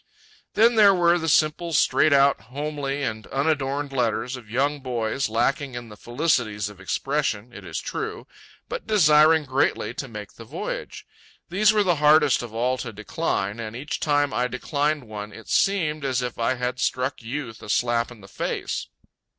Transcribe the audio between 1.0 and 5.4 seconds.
the simple straight out, homely, and unadorned letters of young boys,